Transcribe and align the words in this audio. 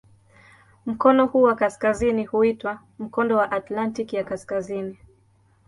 Mkono 0.85 1.25
huu 1.25 1.41
wa 1.41 1.55
kaskazini 1.55 2.25
huitwa 2.25 2.79
"Mkondo 2.99 3.37
wa 3.37 3.51
Atlantiki 3.51 4.15
ya 4.15 4.23
Kaskazini". 4.23 4.97